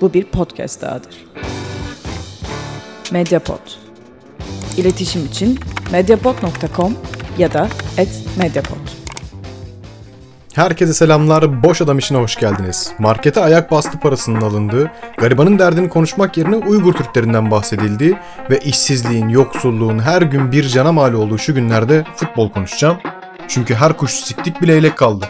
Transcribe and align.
bu 0.00 0.14
bir 0.14 0.24
podcast 0.24 0.82
dahadır. 0.82 1.26
Mediapod. 3.12 3.58
İletişim 4.76 5.26
için 5.26 5.58
mediapod.com 5.92 6.94
ya 7.38 7.52
da 7.52 7.68
@mediapod. 8.38 8.76
Herkese 10.54 10.94
selamlar. 10.94 11.62
Boş 11.62 11.82
Adam 11.82 11.98
işine 11.98 12.18
hoş 12.18 12.36
geldiniz. 12.36 12.92
Markete 12.98 13.40
ayak 13.40 13.70
bastı 13.70 14.00
parasının 14.00 14.40
alındığı, 14.40 14.90
garibanın 15.18 15.58
derdini 15.58 15.88
konuşmak 15.88 16.36
yerine 16.36 16.56
Uygur 16.56 16.92
Türklerinden 16.92 17.50
bahsedildiği 17.50 18.16
ve 18.50 18.58
işsizliğin, 18.58 19.28
yoksulluğun 19.28 19.98
her 19.98 20.22
gün 20.22 20.52
bir 20.52 20.68
cana 20.68 20.92
mal 20.92 21.12
olduğu 21.12 21.38
şu 21.38 21.54
günlerde 21.54 22.04
futbol 22.16 22.50
konuşacağım. 22.50 22.98
Çünkü 23.48 23.74
her 23.74 23.96
kuş 23.96 24.10
siktik 24.10 24.68
leylek 24.68 24.96
kaldı. 24.96 25.26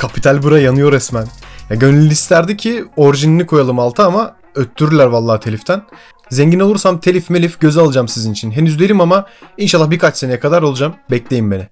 Kapital 0.00 0.42
Bra 0.42 0.58
yanıyor 0.58 0.92
resmen. 0.92 1.26
Ya 1.70 1.76
gönül 1.76 2.10
isterdi 2.10 2.56
ki 2.56 2.84
orijinini 2.96 3.46
koyalım 3.46 3.78
alta 3.78 4.06
ama 4.06 4.36
öttürürler 4.54 5.06
vallahi 5.06 5.40
teliften. 5.40 5.82
Zengin 6.30 6.60
olursam 6.60 7.00
telif 7.00 7.30
melif 7.30 7.60
göze 7.60 7.80
alacağım 7.80 8.08
sizin 8.08 8.32
için. 8.32 8.50
Henüz 8.50 8.78
değilim 8.78 9.00
ama 9.00 9.26
inşallah 9.56 9.90
birkaç 9.90 10.16
seneye 10.16 10.40
kadar 10.40 10.62
olacağım. 10.62 10.94
Bekleyin 11.10 11.50
beni. 11.50 11.68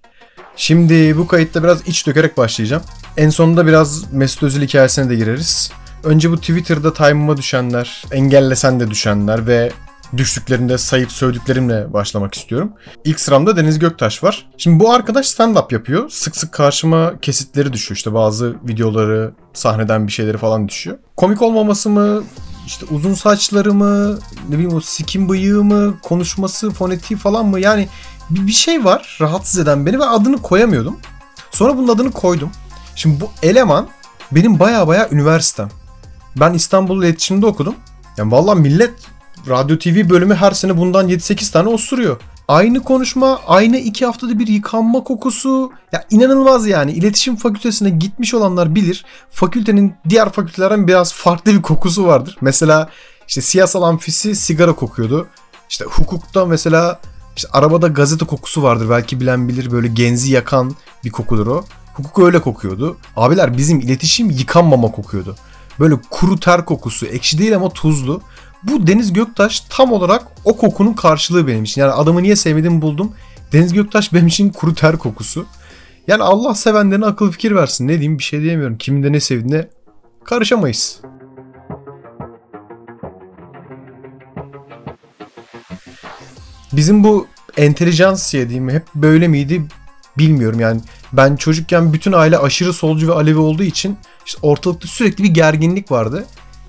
Şimdi 0.57 1.19
bu 1.19 1.27
kayıtta 1.27 1.63
biraz 1.63 1.89
iç 1.89 2.07
dökerek 2.07 2.37
başlayacağım. 2.37 2.83
En 3.17 3.31
sonunda 3.31 3.67
biraz 3.67 4.13
Mesut 4.13 4.43
Özil 4.43 4.63
hikayesine 4.63 5.11
de 5.11 5.17
gireriz. 5.17 5.73
Önce 6.05 6.31
bu 6.31 6.37
Twitter'da 6.37 6.93
time'ıma 6.93 7.37
düşenler, 7.37 8.05
engellesen 8.13 8.81
de 8.81 8.91
düşenler 8.91 9.47
ve 9.47 9.71
düştüklerinde 10.17 10.79
sayıp 10.79 11.13
sövdüklerimle 11.13 11.93
başlamak 11.93 12.35
istiyorum. 12.35 12.73
İlk 13.05 13.21
sıramda 13.21 13.57
Deniz 13.57 13.79
Göktaş 13.79 14.25
var. 14.25 14.49
Şimdi 14.59 14.81
bu 14.81 14.93
arkadaş 14.93 15.27
stand-up 15.27 15.75
yapıyor. 15.75 16.09
Sık 16.11 16.37
sık 16.37 16.53
karşıma 16.53 17.21
kesitleri 17.21 17.73
düşüyor. 17.73 17.97
İşte 17.97 18.15
bazı 18.15 18.57
videoları, 18.65 19.33
sahneden 19.53 20.07
bir 20.07 20.13
şeyleri 20.13 20.39
falan 20.39 20.69
düşüyor. 20.69 20.99
Komik 21.17 21.43
olmaması 21.43 21.91
mı, 21.91 22.23
işte 22.67 22.87
uzun 22.91 23.15
saçları 23.15 23.75
mı, 23.75 24.19
ne 24.49 24.55
bileyim 24.55 24.75
o 24.75 24.81
sikim 24.81 25.29
bıyığı 25.29 25.65
mı, 25.65 25.95
konuşması, 26.03 26.71
fonetiği 26.71 27.19
falan 27.19 27.47
mı? 27.47 27.61
Yani 27.61 27.89
bir, 28.31 28.53
şey 28.53 28.85
var 28.85 29.19
rahatsız 29.21 29.59
eden 29.61 29.87
beni 29.87 29.99
ve 29.99 30.05
adını 30.05 30.43
koyamıyordum. 30.43 30.97
Sonra 31.51 31.77
bunun 31.77 31.89
adını 31.89 32.11
koydum. 32.11 32.51
Şimdi 32.95 33.21
bu 33.21 33.31
eleman 33.43 33.89
benim 34.33 34.59
baya 34.59 34.89
baya 34.89 35.09
üniversitem. 35.11 35.69
Ben 36.37 36.55
İstanbul 36.55 37.03
İletişim'de 37.03 37.47
okudum. 37.47 37.75
Yani 38.17 38.33
vallahi 38.33 38.59
millet 38.59 38.93
radyo 39.49 39.79
TV 39.79 40.11
bölümü 40.11 40.35
her 40.35 40.51
sene 40.51 40.77
bundan 40.77 41.09
7-8 41.09 41.53
tane 41.53 41.69
osuruyor. 41.69 42.21
Aynı 42.49 42.83
konuşma, 42.83 43.41
aynı 43.47 43.77
iki 43.79 44.07
haftada 44.07 44.39
bir 44.39 44.47
yıkanma 44.47 45.05
kokusu. 45.05 45.73
Ya 45.93 46.05
inanılmaz 46.11 46.67
yani. 46.67 46.93
İletişim 46.93 47.37
fakültesine 47.37 47.91
gitmiş 47.91 48.35
olanlar 48.35 48.75
bilir. 48.75 49.05
Fakültenin 49.31 49.95
diğer 50.09 50.33
fakültelerden 50.33 50.89
biraz 50.89 51.13
farklı 51.13 51.55
bir 51.55 51.63
kokusu 51.63 52.07
vardır. 52.07 52.37
Mesela 52.41 52.89
işte 53.29 53.41
siyasal 53.41 53.83
amfisi 53.83 54.37
sigara 54.37 54.73
kokuyordu. 54.73 55.29
İşte 55.71 55.85
hukukta 55.85 56.47
mesela 56.47 57.01
işte 57.37 57.49
arabada 57.53 57.89
gazete 57.89 58.27
kokusu 58.27 58.63
vardır. 58.63 58.91
Belki 58.91 59.21
bilen 59.21 59.49
bilir 59.49 59.71
böyle 59.71 59.89
genzi 59.89 60.33
yakan 60.33 60.77
bir 61.05 61.11
kokudur 61.11 61.47
o. 61.47 61.65
Hukuk 61.95 62.25
öyle 62.27 62.41
kokuyordu. 62.41 62.97
Abiler 63.17 63.57
bizim 63.57 63.81
iletişim 63.81 64.31
yıkanmama 64.31 64.91
kokuyordu. 64.91 65.37
Böyle 65.81 65.95
kuru 66.11 66.41
ter 66.41 66.65
kokusu. 66.65 67.07
Ekşi 67.07 67.39
değil 67.39 67.57
ama 67.57 67.69
tuzlu. 67.69 68.21
Bu 68.63 68.87
Deniz 68.87 69.13
Göktaş 69.13 69.61
tam 69.61 69.93
olarak 69.93 70.27
o 70.45 70.57
kokunun 70.57 70.93
karşılığı 70.93 71.47
benim 71.47 71.65
için. 71.65 71.81
Yani 71.81 71.93
adamı 71.93 72.23
niye 72.23 72.37
sevmediğimi 72.37 72.83
buldum. 72.83 73.13
Deniz 73.53 73.73
Göktaş 73.73 74.13
benim 74.13 74.27
için 74.27 74.51
kuru 74.51 74.75
ter 74.75 74.97
kokusu. 74.97 75.47
Yani 76.07 76.23
Allah 76.23 76.55
sevenlerine 76.55 77.07
akıl 77.07 77.33
fikir 77.33 77.55
versin. 77.55 77.89
Ne 77.89 77.93
diyeyim 77.93 78.19
bir 78.19 78.25
şey 78.25 78.43
diyemiyorum. 78.43 78.79
Kimin 78.79 79.03
de 79.03 79.13
ne 79.13 79.21
sevdiğine 79.21 79.69
karışamayız. 80.25 81.01
Bizim 86.73 87.05
bu 87.05 87.27
entelijansiye 87.57 88.49
diyeyim 88.49 88.71
hep 88.71 88.83
böyle 88.95 89.29
miydi 89.29 89.63
bilmiyorum 90.19 90.61
yani. 90.61 90.81
Ben 91.13 91.37
çocukken 91.37 91.93
bütün 91.93 92.13
aile 92.13 92.39
aşırı 92.39 92.73
solcu 92.73 93.09
ve 93.09 93.13
Alevi 93.13 93.39
olduğu 93.39 93.63
için 93.63 93.97
işte 94.27 94.39
ortalıkta 94.43 94.89
sürekli 94.89 95.25
bir 95.25 95.29
gerginlik 95.29 95.91
vardı. 95.91 96.27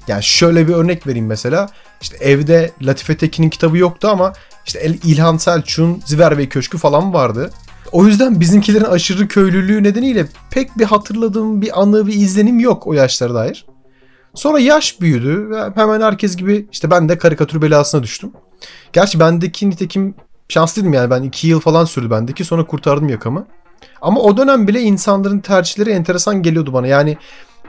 Yani 0.10 0.24
şöyle 0.24 0.68
bir 0.68 0.74
örnek 0.74 1.08
vereyim 1.08 1.26
mesela. 1.26 1.70
İşte 2.02 2.18
evde 2.18 2.72
Latife 2.82 3.18
Tekin'in 3.18 3.50
kitabı 3.50 3.78
yoktu 3.78 4.08
ama 4.08 4.34
işte 4.66 4.96
İlhan 5.04 5.38
Selçuk'un 5.38 6.02
Ziver 6.06 6.38
Bey 6.38 6.50
Köşkü 6.50 6.78
falan 6.78 7.14
vardı. 7.14 7.52
O 7.92 8.06
yüzden 8.06 8.40
bizimkilerin 8.40 8.86
aşırı 8.86 9.28
köylülüğü 9.28 9.84
nedeniyle 9.84 10.26
pek 10.52 10.78
bir 10.78 10.86
hatırladığım 10.86 11.62
bir 11.62 11.82
anı, 11.82 12.08
bir 12.08 12.14
izlenim 12.14 12.60
yok 12.60 12.88
o 12.88 12.94
yaşlara 12.94 13.34
dair. 13.34 13.66
Sonra 14.34 14.60
yaş 14.60 15.02
büyüdü 15.02 15.50
ve 15.50 15.72
hemen 15.76 16.02
herkes 16.02 16.36
gibi 16.36 16.68
işte 16.72 16.92
ben 16.92 17.10
de 17.10 17.18
karikatür 17.18 17.62
belasına 17.62 18.04
düştüm. 18.04 18.32
Gerçi 18.94 19.20
bendeki 19.20 19.70
nitekim 19.70 20.16
şanslıydım 20.50 20.94
yani 20.94 21.10
ben 21.10 21.24
2 21.24 21.48
yıl 21.48 21.60
falan 21.60 21.86
sürdü 21.86 22.12
bendeki 22.12 22.46
sonra 22.46 22.66
kurtardım 22.66 23.10
yakamı. 23.10 23.48
Ama 24.02 24.22
o 24.22 24.38
dönem 24.38 24.68
bile 24.68 24.82
insanların 24.82 25.40
tercihleri 25.40 25.90
enteresan 25.90 26.44
geliyordu 26.44 26.74
bana. 26.74 26.88
Yani 26.88 27.18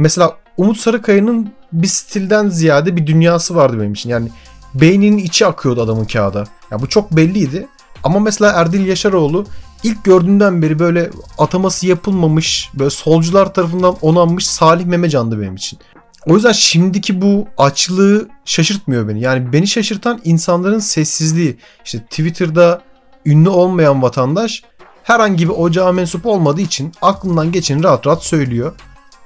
mesela 0.00 0.36
Umut 0.56 0.76
Sarıkaya'nın 0.76 1.52
bir 1.72 1.88
stilden 1.88 2.48
ziyade 2.48 2.96
bir 2.96 3.06
dünyası 3.06 3.54
vardı 3.54 3.80
benim 3.80 3.92
için. 3.92 4.10
Yani 4.10 4.28
beyninin 4.74 5.18
içi 5.18 5.46
akıyordu 5.46 5.82
adamın 5.82 6.04
kağıda. 6.04 6.44
Ya 6.70 6.80
bu 6.80 6.88
çok 6.88 7.12
belliydi. 7.12 7.66
Ama 8.02 8.20
mesela 8.20 8.52
Erdil 8.52 8.86
Yaşaroğlu 8.86 9.46
ilk 9.82 10.04
gördüğümden 10.04 10.62
beri 10.62 10.78
böyle 10.78 11.10
ataması 11.38 11.86
yapılmamış, 11.86 12.70
böyle 12.74 12.90
solcular 12.90 13.54
tarafından 13.54 13.96
onanmış 14.02 14.46
Salih 14.46 14.84
Memecan'dı 14.84 15.40
benim 15.40 15.54
için. 15.54 15.78
O 16.26 16.34
yüzden 16.34 16.52
şimdiki 16.52 17.22
bu 17.22 17.48
açlığı 17.58 18.28
şaşırtmıyor 18.44 19.08
beni. 19.08 19.20
Yani 19.20 19.52
beni 19.52 19.66
şaşırtan 19.66 20.20
insanların 20.24 20.78
sessizliği. 20.78 21.56
İşte 21.84 21.98
Twitter'da 21.98 22.82
ünlü 23.26 23.48
olmayan 23.48 24.02
vatandaş 24.02 24.62
herhangi 25.02 25.48
bir 25.48 25.54
ocağa 25.54 25.92
mensup 25.92 26.26
olmadığı 26.26 26.60
için 26.60 26.92
aklından 27.02 27.52
geçeni 27.52 27.82
rahat 27.82 28.06
rahat 28.06 28.24
söylüyor. 28.24 28.72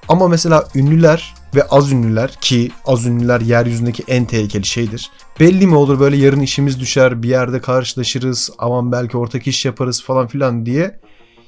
Ama 0.08 0.28
mesela 0.28 0.68
ünlüler 0.74 1.34
ve 1.54 1.62
az 1.62 1.92
ünlüler 1.92 2.32
ki 2.40 2.70
az 2.86 3.06
ünlüler 3.06 3.40
yeryüzündeki 3.40 4.04
en 4.08 4.24
tehlikeli 4.24 4.64
şeydir. 4.64 5.10
Belli 5.40 5.66
mi 5.66 5.74
olur 5.74 6.00
böyle 6.00 6.16
yarın 6.16 6.40
işimiz 6.40 6.80
düşer 6.80 7.22
bir 7.22 7.28
yerde 7.28 7.60
karşılaşırız 7.60 8.50
aman 8.58 8.92
belki 8.92 9.16
ortak 9.16 9.46
iş 9.46 9.64
yaparız 9.64 10.02
falan 10.02 10.26
filan 10.26 10.66
diye 10.66 11.00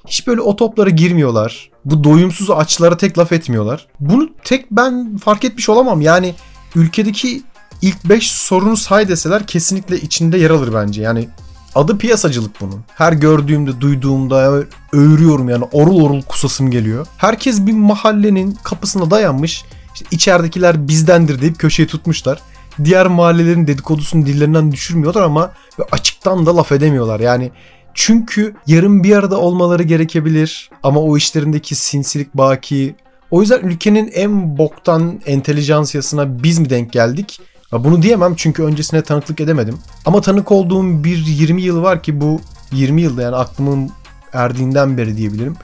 hiç 0.06 0.27
böyle 0.27 0.41
o 0.41 0.56
toplara 0.56 0.91
girmiyorlar. 0.91 1.71
Bu 1.84 2.05
doyumsuz 2.05 2.50
açlara 2.50 2.97
tek 2.97 3.19
laf 3.19 3.33
etmiyorlar. 3.33 3.87
Bunu 4.00 4.28
tek 4.45 4.71
ben 4.71 5.16
fark 5.16 5.45
etmiş 5.45 5.69
olamam. 5.69 6.00
Yani 6.00 6.34
ülkedeki 6.75 7.43
ilk 7.83 8.05
5 8.05 8.31
sorunu 8.31 8.77
say 8.77 9.09
deseler 9.09 9.47
kesinlikle 9.47 10.00
içinde 10.00 10.39
yer 10.39 10.50
alır 10.50 10.75
bence. 10.75 11.03
Yani 11.03 11.28
adı 11.76 11.98
piyasacılık 11.98 12.60
bunun. 12.60 12.84
Her 12.94 13.12
gördüğümde, 13.12 13.81
duyduğumda 13.81 14.64
öğürüyorum 14.92 15.48
yani 15.48 15.64
orul 15.72 16.04
orul 16.04 16.22
kusasım 16.22 16.70
geliyor. 16.70 17.06
Herkes 17.16 17.66
bir 17.66 17.72
mahallenin 17.72 18.59
kapısına 18.64 19.10
dayanmış. 19.10 19.64
İşte 19.94 20.06
içeridekiler 20.10 20.88
bizdendir 20.88 21.41
deyip 21.41 21.59
köşeye 21.59 21.86
tutmuşlar. 21.86 22.41
Diğer 22.84 23.06
mahallelerin 23.06 23.66
dedikodusunu 23.66 24.26
dillerinden 24.26 24.72
düşürmüyorlar 24.72 25.22
ama 25.22 25.53
açıktan 25.92 26.47
da 26.47 26.56
laf 26.56 26.72
edemiyorlar. 26.72 27.20
Yani 27.20 27.50
çünkü 27.94 28.54
yarın 28.66 29.04
bir 29.04 29.16
arada 29.16 29.38
olmaları 29.38 29.82
gerekebilir 29.82 30.70
ama 30.82 31.00
o 31.00 31.16
işlerindeki 31.16 31.75
sinsilik 31.75 32.34
baki. 32.34 32.94
O 33.31 33.41
yüzden 33.41 33.60
ülkenin 33.60 34.10
en 34.15 34.59
boktan 34.59 35.20
entelijansiyasına 35.26 36.42
biz 36.42 36.59
mi 36.59 36.70
denk 36.70 36.92
geldik? 36.92 37.41
Bunu 37.84 38.03
diyemem 38.03 38.34
çünkü 38.37 38.62
öncesine 38.62 39.03
tanıklık 39.03 39.41
edemedim. 39.41 39.78
Ama 40.04 40.20
tanık 40.20 40.53
olduğum 40.53 41.04
bir 41.04 41.16
20 41.26 41.62
yıl 41.62 41.82
var 41.82 42.03
ki 42.03 42.21
bu 42.21 42.41
20 42.72 43.03
yılda 43.03 43.22
yani 43.22 43.36
aklımın 43.36 43.91
erdiğinden 44.33 44.98
beri 44.98 45.16
diyebilirim. 45.16 45.56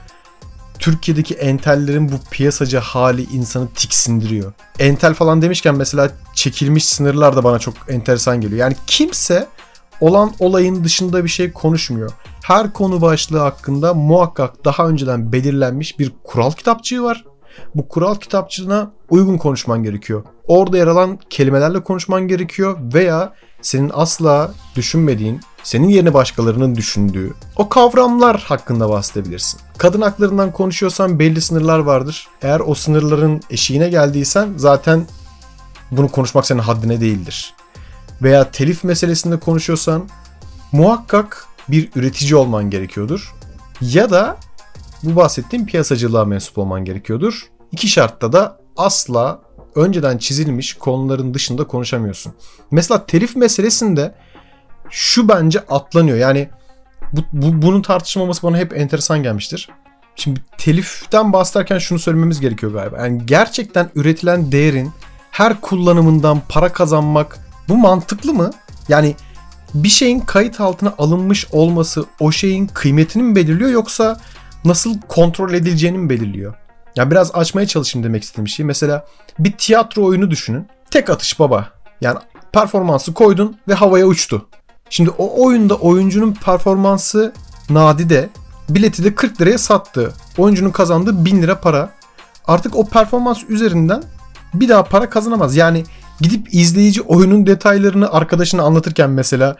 Türkiye'deki 0.79 1.33
entellerin 1.33 2.11
bu 2.11 2.15
piyasacı 2.31 2.77
hali 2.77 3.23
insanı 3.23 3.67
tiksindiriyor. 3.67 4.53
Entel 4.79 5.13
falan 5.13 5.41
demişken 5.41 5.75
mesela 5.75 6.11
çekilmiş 6.33 6.85
sınırlar 6.85 7.35
da 7.35 7.43
bana 7.43 7.59
çok 7.59 7.73
enteresan 7.87 8.41
geliyor. 8.41 8.59
Yani 8.59 8.75
kimse 8.87 9.47
olan 10.01 10.31
olayın 10.39 10.83
dışında 10.83 11.23
bir 11.23 11.29
şey 11.29 11.51
konuşmuyor. 11.51 12.11
Her 12.43 12.73
konu 12.73 13.01
başlığı 13.01 13.39
hakkında 13.39 13.93
muhakkak 13.93 14.65
daha 14.65 14.87
önceden 14.87 15.31
belirlenmiş 15.31 15.99
bir 15.99 16.11
kural 16.23 16.51
kitapçığı 16.51 17.03
var. 17.03 17.25
Bu 17.75 17.87
kural 17.87 18.15
kitapçığına 18.15 18.91
uygun 19.09 19.37
konuşman 19.37 19.83
gerekiyor. 19.83 20.23
Orada 20.47 20.77
yer 20.77 20.87
alan 20.87 21.19
kelimelerle 21.29 21.83
konuşman 21.83 22.27
gerekiyor 22.27 22.77
veya 22.93 23.33
senin 23.61 23.91
asla 23.93 24.51
düşünmediğin, 24.75 25.41
senin 25.63 25.89
yerine 25.89 26.13
başkalarının 26.13 26.75
düşündüğü 26.75 27.33
o 27.55 27.69
kavramlar 27.69 28.41
hakkında 28.41 28.89
bahsedebilirsin. 28.89 29.59
Kadın 29.77 30.01
haklarından 30.01 30.51
konuşuyorsan 30.51 31.19
belli 31.19 31.41
sınırlar 31.41 31.79
vardır. 31.79 32.27
Eğer 32.41 32.59
o 32.59 32.75
sınırların 32.75 33.41
eşiğine 33.49 33.89
geldiysen 33.89 34.53
zaten 34.55 35.05
bunu 35.91 36.07
konuşmak 36.07 36.45
senin 36.45 36.59
haddine 36.59 37.01
değildir. 37.01 37.53
Veya 38.21 38.51
telif 38.51 38.83
meselesinde 38.83 39.39
konuşuyorsan 39.39 40.09
muhakkak 40.71 41.45
bir 41.69 41.89
üretici 41.95 42.35
olman 42.35 42.69
gerekiyordur. 42.69 43.35
Ya 43.81 44.11
da 44.11 44.37
bu 45.03 45.15
bahsettiğim 45.15 45.65
piyasacılığa 45.65 46.25
mensup 46.25 46.57
olman 46.57 46.85
gerekiyordur. 46.85 47.47
İki 47.71 47.87
şartta 47.87 48.33
da 48.33 48.57
asla 48.77 49.41
önceden 49.75 50.17
çizilmiş 50.17 50.73
konuların 50.73 51.33
dışında 51.33 51.63
konuşamıyorsun. 51.63 52.33
Mesela 52.71 53.05
telif 53.05 53.35
meselesinde 53.35 54.15
şu 54.89 55.29
bence 55.29 55.59
atlanıyor. 55.59 56.17
Yani 56.17 56.49
bu, 57.13 57.21
bu, 57.33 57.61
bunun 57.61 57.81
tartışmaması 57.81 58.43
bana 58.43 58.57
hep 58.57 58.77
enteresan 58.77 59.23
gelmiştir. 59.23 59.69
Şimdi 60.15 60.41
teliften 60.57 61.33
bahsederken 61.33 61.77
şunu 61.77 61.99
söylememiz 61.99 62.39
gerekiyor 62.39 62.73
galiba. 62.73 62.97
Yani 62.97 63.25
gerçekten 63.25 63.89
üretilen 63.95 64.51
değerin 64.51 64.91
her 65.31 65.61
kullanımından 65.61 66.41
para 66.49 66.73
kazanmak 66.73 67.39
bu 67.69 67.77
mantıklı 67.77 68.33
mı? 68.33 68.51
Yani 68.89 69.15
bir 69.73 69.89
şeyin 69.89 70.19
kayıt 70.19 70.61
altına 70.61 70.93
alınmış 70.97 71.47
olması 71.51 72.05
o 72.19 72.31
şeyin 72.31 72.67
kıymetini 72.67 73.23
mi 73.23 73.35
belirliyor 73.35 73.69
yoksa 73.69 74.19
nasıl 74.65 75.01
kontrol 75.07 75.53
edileceğini 75.53 75.97
mi 75.97 76.09
belirliyor? 76.09 76.53
Ya 76.95 77.11
biraz 77.11 77.35
açmaya 77.35 77.67
çalışayım 77.67 78.07
demek 78.07 78.23
istediğim 78.23 78.47
şey. 78.47 78.65
Mesela 78.65 79.05
bir 79.39 79.51
tiyatro 79.51 80.05
oyunu 80.05 80.31
düşünün. 80.31 80.67
Tek 80.91 81.09
atış 81.09 81.39
baba. 81.39 81.69
Yani 82.01 82.17
performansı 82.51 83.13
koydun 83.13 83.57
ve 83.67 83.73
havaya 83.73 84.05
uçtu. 84.05 84.45
Şimdi 84.89 85.09
o 85.09 85.45
oyunda 85.45 85.75
oyuncunun 85.75 86.33
performansı 86.33 87.33
nadide 87.69 88.29
bileti 88.69 89.03
de 89.03 89.15
40 89.15 89.41
liraya 89.41 89.57
sattı. 89.57 90.13
Oyuncunun 90.37 90.71
kazandığı 90.71 91.25
1000 91.25 91.41
lira 91.41 91.61
para. 91.61 91.89
Artık 92.47 92.75
o 92.75 92.85
performans 92.85 93.43
üzerinden 93.49 94.03
bir 94.53 94.69
daha 94.69 94.83
para 94.83 95.09
kazanamaz. 95.09 95.55
Yani 95.55 95.83
gidip 96.21 96.53
izleyici 96.53 97.01
oyunun 97.01 97.47
detaylarını 97.47 98.11
arkadaşına 98.11 98.63
anlatırken 98.63 99.09
mesela 99.09 99.55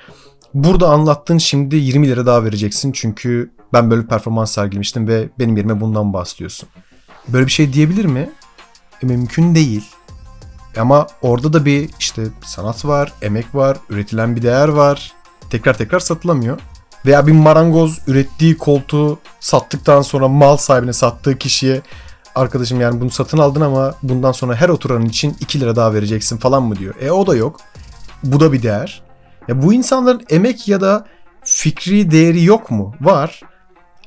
burada 0.54 0.90
anlattın 0.90 1.38
şimdi 1.38 1.76
20 1.76 2.08
lira 2.08 2.26
daha 2.26 2.44
vereceksin 2.44 2.92
çünkü 2.92 3.52
ben 3.74 3.92
böyle 3.92 4.08
performans 4.08 4.52
sergilemiştim 4.52 5.08
ve 5.08 5.30
benim 5.40 5.58
yerime 5.58 5.82
bundan 5.82 6.14
bahsediyorsun. 6.14 6.70
Böyle 7.28 7.46
bir 7.46 7.52
şey 7.52 7.74
diyebilir 7.74 8.06
mi? 8.06 8.30
E, 9.04 9.06
mümkün 9.06 9.56
değil. 9.56 9.84
Ama 10.78 11.08
orada 11.22 11.54
da 11.54 11.66
bir 11.66 11.90
işte 12.00 12.24
sanat 12.46 12.86
var, 12.86 13.14
emek 13.22 13.56
var, 13.56 13.78
üretilen 13.90 14.36
bir 14.36 14.42
değer 14.42 14.68
var. 14.68 15.14
Tekrar 15.50 15.78
tekrar 15.78 16.00
satılamıyor. 16.00 16.60
Veya 17.06 17.28
bir 17.28 17.32
marangoz 17.32 18.00
ürettiği 18.08 18.58
koltuğu 18.58 19.20
sattıktan 19.40 20.02
sonra 20.02 20.28
mal 20.28 20.58
sahibine 20.58 20.94
sattığı 20.94 21.38
kişiye 21.38 21.82
arkadaşım 22.36 22.82
yani 22.82 23.02
bunu 23.02 23.10
satın 23.10 23.38
aldın 23.38 23.62
ama 23.62 23.96
bundan 24.04 24.32
sonra 24.32 24.56
her 24.56 24.70
oturanın 24.70 25.06
için 25.06 25.38
2 25.40 25.60
lira 25.60 25.76
daha 25.76 25.94
vereceksin 25.94 26.38
falan 26.38 26.64
mı 26.64 26.76
diyor. 26.76 26.96
E 27.02 27.12
o 27.12 27.28
da 27.28 27.36
yok. 27.36 27.60
Bu 28.24 28.40
da 28.40 28.54
bir 28.54 28.64
değer. 28.64 29.04
Ya 29.48 29.62
bu 29.62 29.74
insanların 29.74 30.22
emek 30.30 30.68
ya 30.68 30.82
da 30.82 31.06
fikri 31.44 32.12
değeri 32.12 32.44
yok 32.44 32.72
mu? 32.72 32.96
Var. 33.02 33.42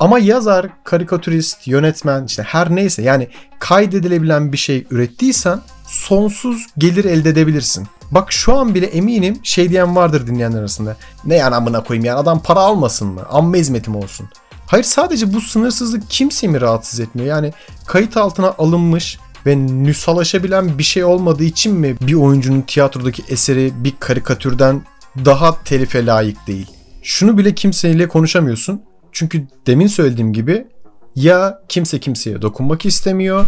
Ama 0.01 0.19
yazar, 0.19 0.67
karikatürist, 0.85 1.67
yönetmen 1.67 2.25
işte 2.25 2.43
her 2.43 2.77
neyse 2.77 3.03
yani 3.03 3.29
kaydedilebilen 3.59 4.53
bir 4.53 4.57
şey 4.57 4.87
ürettiysen 4.91 5.61
sonsuz 5.87 6.67
gelir 6.79 7.05
elde 7.05 7.29
edebilirsin. 7.29 7.87
Bak 8.11 8.33
şu 8.33 8.57
an 8.57 8.75
bile 8.75 8.87
eminim 8.87 9.41
şey 9.43 9.71
diyen 9.71 9.97
vardır 9.97 10.27
dinleyenler 10.27 10.59
arasında. 10.59 10.97
Ne 11.25 11.37
yani 11.37 11.55
amına 11.55 11.85
koyayım 11.85 12.05
yani 12.05 12.19
adam 12.19 12.43
para 12.43 12.61
almasın 12.61 13.09
mı? 13.09 13.23
Amma 13.31 13.57
hizmetim 13.57 13.97
olsun. 13.97 14.29
Hayır 14.67 14.85
sadece 14.85 15.33
bu 15.33 15.41
sınırsızlık 15.41 16.11
kimseyi 16.11 16.51
mi 16.51 16.61
rahatsız 16.61 17.01
etmiyor? 17.01 17.29
Yani 17.29 17.53
kayıt 17.87 18.17
altına 18.17 18.55
alınmış 18.59 19.19
ve 19.47 19.57
nüshalaşabilen 19.57 20.79
bir 20.79 20.83
şey 20.83 21.05
olmadığı 21.05 21.45
için 21.45 21.75
mi 21.75 21.97
bir 22.01 22.15
oyuncunun 22.15 22.61
tiyatrodaki 22.61 23.23
eseri 23.29 23.73
bir 23.77 23.95
karikatürden 24.01 24.83
daha 25.25 25.63
telife 25.63 26.07
layık 26.07 26.47
değil? 26.47 26.67
Şunu 27.03 27.39
bile 27.39 27.55
kimseyle 27.55 28.09
konuşamıyorsun. 28.09 28.83
Çünkü 29.17 29.47
demin 29.67 29.87
söylediğim 29.87 30.33
gibi 30.33 30.67
ya 31.15 31.63
kimse 31.69 32.01
kimseye 32.01 32.43
dokunmak 32.43 32.87
istemiyor 32.87 33.47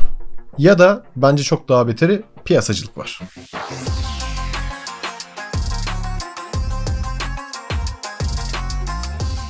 ya 0.59 0.79
da 0.79 1.03
bence 1.17 1.43
çok 1.43 1.69
daha 1.69 1.89
beteri 1.89 2.23
piyasacılık 2.45 2.99
var. 2.99 3.21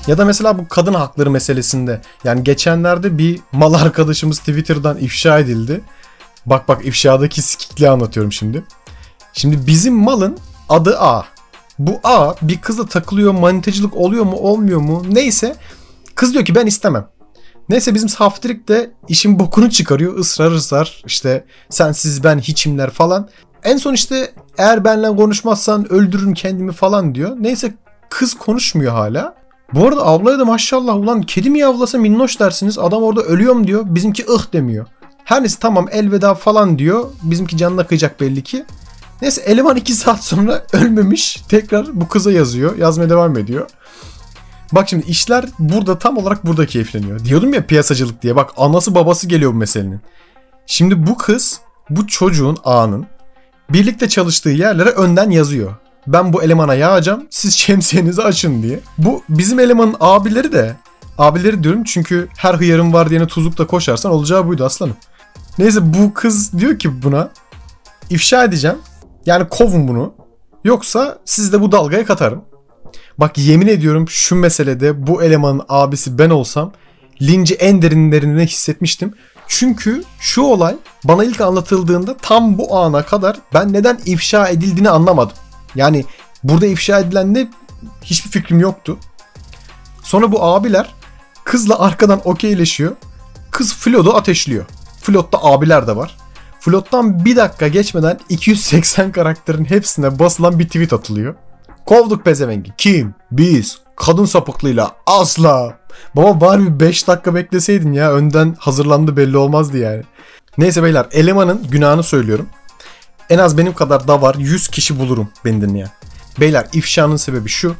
Ya 0.06 0.18
da 0.18 0.24
mesela 0.24 0.58
bu 0.58 0.68
kadın 0.68 0.94
hakları 0.94 1.30
meselesinde 1.30 2.00
yani 2.24 2.44
geçenlerde 2.44 3.18
bir 3.18 3.40
mal 3.52 3.74
arkadaşımız 3.74 4.38
Twitter'dan 4.38 4.98
ifşa 4.98 5.38
edildi. 5.38 5.80
Bak 6.46 6.68
bak 6.68 6.86
ifşadaki 6.86 7.42
sikikliği 7.42 7.90
anlatıyorum 7.90 8.32
şimdi. 8.32 8.62
Şimdi 9.32 9.66
bizim 9.66 9.94
malın 9.94 10.38
adı 10.68 10.98
A. 10.98 11.24
Bu 11.78 12.00
A 12.04 12.34
bir 12.42 12.60
kızla 12.60 12.86
takılıyor 12.86 13.32
manitacılık 13.32 13.96
oluyor 13.96 14.24
mu 14.24 14.36
olmuyor 14.36 14.80
mu 14.80 15.02
neyse 15.10 15.56
kız 16.18 16.32
diyor 16.32 16.44
ki 16.44 16.54
ben 16.54 16.66
istemem. 16.66 17.08
Neyse 17.68 17.94
bizim 17.94 18.08
saftirik 18.08 18.68
de 18.68 18.90
işin 19.08 19.38
bokunu 19.38 19.70
çıkarıyor 19.70 20.18
ısrar 20.18 20.50
ısrar 20.50 21.02
işte 21.06 21.44
sensiz 21.70 22.24
ben 22.24 22.38
hiçimler 22.38 22.90
falan. 22.90 23.28
En 23.62 23.76
son 23.76 23.94
işte 23.94 24.32
eğer 24.58 24.84
benle 24.84 25.16
konuşmazsan 25.16 25.92
öldürürüm 25.92 26.34
kendimi 26.34 26.72
falan 26.72 27.14
diyor. 27.14 27.36
Neyse 27.40 27.74
kız 28.08 28.34
konuşmuyor 28.34 28.92
hala. 28.92 29.34
Bu 29.74 29.86
arada 29.86 30.06
ablaya 30.06 30.38
da 30.38 30.44
maşallah 30.44 30.96
ulan 30.96 31.22
kedi 31.22 31.50
mi 31.50 31.58
yavlasa 31.58 31.98
minnoş 31.98 32.40
dersiniz. 32.40 32.78
Adam 32.78 33.02
orada 33.02 33.22
ölüyorum 33.22 33.66
diyor. 33.66 33.82
Bizimki 33.86 34.24
ıh 34.30 34.52
demiyor. 34.52 34.86
Her 35.24 35.42
neyse 35.42 35.56
tamam 35.60 35.88
elveda 35.90 36.34
falan 36.34 36.78
diyor. 36.78 37.10
Bizimki 37.22 37.56
canına 37.56 37.86
kıyacak 37.86 38.20
belli 38.20 38.42
ki. 38.42 38.64
Neyse 39.22 39.40
eleman 39.40 39.76
2 39.76 39.94
saat 39.94 40.24
sonra 40.24 40.64
ölmemiş. 40.72 41.42
Tekrar 41.48 42.00
bu 42.00 42.08
kıza 42.08 42.32
yazıyor. 42.32 42.76
Yazmaya 42.78 43.10
devam 43.10 43.38
ediyor. 43.38 43.66
Bak 44.72 44.88
şimdi 44.88 45.06
işler 45.06 45.44
burada 45.58 45.98
tam 45.98 46.16
olarak 46.16 46.46
burada 46.46 46.66
keyifleniyor. 46.66 47.24
Diyordum 47.24 47.54
ya 47.54 47.66
piyasacılık 47.66 48.22
diye. 48.22 48.36
Bak 48.36 48.50
anası 48.56 48.94
babası 48.94 49.28
geliyor 49.28 49.52
bu 49.52 49.56
meselenin. 49.56 50.00
Şimdi 50.66 51.06
bu 51.06 51.18
kız 51.18 51.60
bu 51.90 52.06
çocuğun 52.06 52.56
ağanın 52.64 53.06
birlikte 53.70 54.08
çalıştığı 54.08 54.50
yerlere 54.50 54.90
önden 54.90 55.30
yazıyor 55.30 55.74
ben 56.12 56.32
bu 56.32 56.42
elemana 56.42 56.74
yağacağım 56.74 57.26
siz 57.30 57.54
şemsiyenizi 57.58 58.22
açın 58.22 58.62
diye. 58.62 58.80
Bu 58.98 59.22
bizim 59.28 59.60
elemanın 59.60 59.96
abileri 60.00 60.52
de 60.52 60.76
abileri 61.18 61.62
diyorum 61.62 61.84
çünkü 61.84 62.28
her 62.36 62.54
hıyarın 62.54 62.92
var 62.92 63.10
diyene 63.10 63.26
tuzlukta 63.26 63.66
koşarsan 63.66 64.12
olacağı 64.12 64.46
buydu 64.46 64.64
aslanım. 64.64 64.96
Neyse 65.58 65.94
bu 65.94 66.14
kız 66.14 66.58
diyor 66.58 66.78
ki 66.78 67.02
buna 67.02 67.30
ifşa 68.10 68.44
edeceğim. 68.44 68.78
Yani 69.26 69.48
kovun 69.48 69.88
bunu. 69.88 70.14
Yoksa 70.64 71.18
siz 71.24 71.52
de 71.52 71.60
bu 71.60 71.72
dalgaya 71.72 72.04
katarım. 72.04 72.44
Bak 73.18 73.38
yemin 73.38 73.66
ediyorum 73.66 74.08
şu 74.08 74.36
meselede 74.36 75.06
bu 75.06 75.22
elemanın 75.22 75.62
abisi 75.68 76.18
ben 76.18 76.30
olsam 76.30 76.72
linci 77.22 77.54
en 77.54 77.82
derinlerinde 77.82 78.46
hissetmiştim. 78.46 79.14
Çünkü 79.48 80.04
şu 80.20 80.42
olay 80.42 80.76
bana 81.04 81.24
ilk 81.24 81.40
anlatıldığında 81.40 82.16
tam 82.16 82.58
bu 82.58 82.76
ana 82.76 83.02
kadar 83.02 83.36
ben 83.54 83.72
neden 83.72 84.00
ifşa 84.06 84.48
edildiğini 84.48 84.90
anlamadım. 84.90 85.36
Yani 85.74 86.04
burada 86.44 86.66
ifşa 86.66 86.98
edilen 87.00 87.34
ne 87.34 87.48
hiçbir 88.04 88.30
fikrim 88.30 88.60
yoktu. 88.60 88.98
Sonra 90.02 90.32
bu 90.32 90.44
abiler 90.44 90.94
kızla 91.44 91.78
arkadan 91.78 92.20
okeyleşiyor. 92.24 92.96
Kız 93.50 93.74
flotu 93.74 94.14
ateşliyor. 94.14 94.64
Flotta 95.02 95.44
abiler 95.44 95.86
de 95.86 95.96
var. 95.96 96.16
Flottan 96.60 97.24
bir 97.24 97.36
dakika 97.36 97.68
geçmeden 97.68 98.18
280 98.28 99.12
karakterin 99.12 99.64
hepsine 99.64 100.18
basılan 100.18 100.58
bir 100.58 100.66
tweet 100.66 100.92
atılıyor. 100.92 101.34
Kovduk 101.88 102.24
pezevengi. 102.24 102.72
Kim? 102.78 103.14
Biz. 103.30 103.78
Kadın 103.96 104.24
sapıklığıyla. 104.24 104.96
Asla. 105.06 105.78
Baba 106.16 106.40
bari 106.40 106.64
bir 106.64 106.80
5 106.80 107.08
dakika 107.08 107.34
bekleseydin 107.34 107.92
ya. 107.92 108.12
Önden 108.12 108.56
hazırlandı 108.58 109.16
belli 109.16 109.36
olmazdı 109.36 109.78
yani. 109.78 110.02
Neyse 110.58 110.82
beyler 110.82 111.06
elemanın 111.12 111.66
günahını 111.70 112.02
söylüyorum. 112.02 112.48
En 113.30 113.38
az 113.38 113.58
benim 113.58 113.74
kadar 113.74 114.08
da 114.08 114.22
var 114.22 114.34
100 114.34 114.68
kişi 114.68 114.98
bulurum 114.98 115.28
beni 115.44 115.60
dinleyen. 115.60 115.90
Beyler 116.40 116.66
ifşanın 116.72 117.16
sebebi 117.16 117.48
şu. 117.48 117.74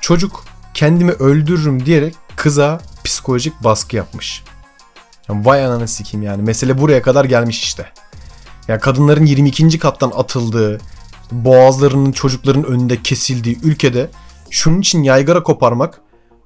Çocuk 0.00 0.44
kendimi 0.74 1.12
öldürürüm 1.12 1.86
diyerek 1.86 2.14
kıza 2.36 2.80
psikolojik 3.04 3.64
baskı 3.64 3.96
yapmış. 3.96 4.44
Yani 5.28 5.46
vay 5.46 5.64
ananı 5.64 5.88
sikeyim 5.88 6.26
yani. 6.26 6.42
Mesele 6.42 6.80
buraya 6.80 7.02
kadar 7.02 7.24
gelmiş 7.24 7.62
işte. 7.62 7.92
Yani 8.68 8.80
kadınların 8.80 9.26
22. 9.26 9.78
kattan 9.78 10.12
atıldığı, 10.16 10.80
boğazlarının 11.32 12.12
çocukların 12.12 12.64
önünde 12.64 13.02
kesildiği 13.02 13.58
ülkede 13.62 14.10
şunun 14.50 14.80
için 14.80 15.02
yaygara 15.02 15.42
koparmak, 15.42 16.00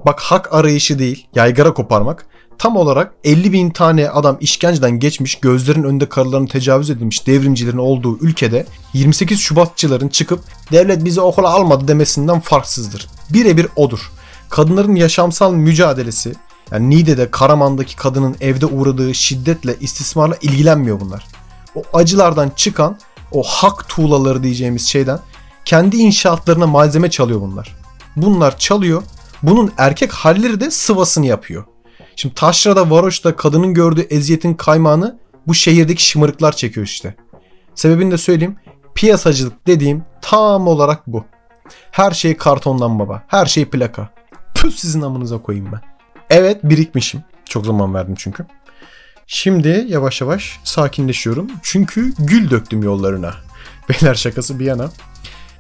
bak 0.07 0.21
hak 0.21 0.55
arayışı 0.55 0.99
değil, 0.99 1.26
yaygara 1.35 1.75
koparmak 1.75 2.26
tam 2.59 2.76
olarak 2.76 3.14
50 3.25 3.52
bin 3.52 3.71
tane 3.71 4.11
adam 4.11 4.37
işkenceden 4.40 4.99
geçmiş, 4.99 5.35
gözlerin 5.35 5.83
önünde 5.83 6.09
karılarını 6.09 6.49
tecavüz 6.49 6.90
edilmiş 6.90 7.26
devrimcilerin 7.26 7.78
olduğu 7.78 8.19
ülkede 8.19 8.66
28 8.93 9.40
Şubatçıların 9.40 10.09
çıkıp 10.09 10.40
devlet 10.73 11.05
bizi 11.05 11.21
okula 11.21 11.49
almadı 11.49 11.88
demesinden 11.88 12.40
farksızdır. 12.40 13.09
Birebir 13.31 13.66
odur. 13.76 14.11
Kadınların 14.49 14.95
yaşamsal 14.95 15.52
mücadelesi, 15.52 16.35
yani 16.71 16.90
Niğde'de 16.90 17.31
Karaman'daki 17.31 17.97
kadının 17.97 18.37
evde 18.40 18.66
uğradığı 18.66 19.14
şiddetle, 19.14 19.76
istismarla 19.81 20.37
ilgilenmiyor 20.43 21.00
bunlar. 21.00 21.26
O 21.75 21.83
acılardan 21.93 22.52
çıkan 22.57 22.99
o 23.33 23.42
hak 23.42 23.88
tuğlaları 23.88 24.42
diyeceğimiz 24.42 24.87
şeyden 24.87 25.18
kendi 25.64 25.97
inşaatlarına 25.97 26.66
malzeme 26.66 27.11
çalıyor 27.11 27.40
bunlar. 27.40 27.76
Bunlar 28.16 28.59
çalıyor. 28.59 29.02
Bunun 29.42 29.73
erkek 29.78 30.12
halleri 30.12 30.61
de 30.61 30.71
sıvasını 30.71 31.26
yapıyor. 31.26 31.64
Şimdi 32.16 32.35
taşrada 32.35 32.90
varoşta 32.90 33.37
kadının 33.37 33.75
gördüğü 33.75 34.00
eziyetin 34.00 34.54
kaymağını 34.54 35.18
bu 35.47 35.54
şehirdeki 35.54 36.06
şımarıklar 36.06 36.52
çekiyor 36.52 36.87
işte. 36.87 37.14
Sebebini 37.75 38.11
de 38.11 38.18
söyleyeyim. 38.18 38.56
Piyasacılık 38.95 39.66
dediğim 39.66 40.04
tam 40.23 40.68
olarak 40.68 41.06
bu. 41.06 41.25
Her 41.90 42.11
şey 42.11 42.37
kartondan 42.37 42.99
baba. 42.99 43.23
Her 43.26 43.47
şey 43.47 43.64
plaka. 43.64 44.09
Püh 44.54 44.71
sizin 44.71 45.02
amınıza 45.02 45.38
koyayım 45.42 45.73
ben. 45.73 45.80
Evet 46.30 46.64
birikmişim. 46.64 47.25
Çok 47.45 47.66
zaman 47.66 47.95
verdim 47.95 48.14
çünkü. 48.18 48.47
Şimdi 49.28 49.87
yavaş 49.88 50.21
yavaş 50.21 50.61
sakinleşiyorum. 50.64 51.50
Çünkü 51.62 52.12
gül 52.18 52.50
döktüm 52.50 52.83
yollarına. 52.83 53.35
Beyler 53.88 54.14
şakası 54.14 54.59
bir 54.59 54.64
yana. 54.64 54.90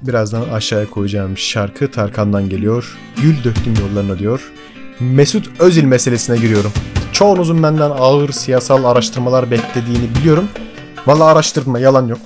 Birazdan 0.02 0.48
aşağıya 0.48 0.90
koyacağım 0.90 1.38
şarkı 1.38 1.90
Tarkan'dan 1.90 2.48
geliyor. 2.48 2.98
Gül 3.22 3.44
döktüm 3.44 3.74
yollarına 3.80 4.18
diyor. 4.18 4.52
Mesut 5.00 5.60
Özil 5.60 5.84
meselesine 5.84 6.36
giriyorum. 6.36 6.72
Çoğunuzun 7.12 7.62
benden 7.62 7.90
ağır 7.90 8.32
siyasal 8.32 8.84
araştırmalar 8.84 9.50
beklediğini 9.50 10.14
biliyorum. 10.14 10.48
Valla 11.06 11.24
araştırma 11.24 11.78
yalan 11.78 12.06
yok. 12.06 12.20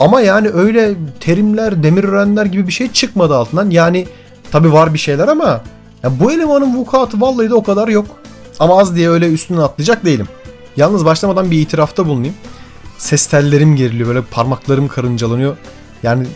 Ama 0.00 0.20
yani 0.20 0.48
öyle 0.48 0.94
terimler, 1.20 1.82
demirörenler 1.82 2.46
gibi 2.46 2.66
bir 2.66 2.72
şey 2.72 2.92
çıkmadı 2.92 3.36
altından. 3.36 3.70
Yani 3.70 4.06
tabi 4.50 4.72
var 4.72 4.94
bir 4.94 4.98
şeyler 4.98 5.28
ama 5.28 5.64
ya 6.02 6.20
bu 6.20 6.32
elemanın 6.32 6.76
vukuatı 6.76 7.20
vallahi 7.20 7.50
de 7.50 7.54
o 7.54 7.62
kadar 7.62 7.88
yok. 7.88 8.06
Ama 8.58 8.80
az 8.80 8.96
diye 8.96 9.10
öyle 9.10 9.32
üstüne 9.32 9.62
atlayacak 9.62 10.04
değilim. 10.04 10.26
Yalnız 10.76 11.04
başlamadan 11.04 11.50
bir 11.50 11.60
itirafta 11.60 12.06
bulunayım. 12.06 12.34
Ses 12.98 13.26
tellerim 13.26 13.76
geriliyor 13.76 14.08
böyle 14.08 14.22
parmaklarım 14.22 14.88
karıncalanıyor. 14.88 15.56
Yani 16.02 16.26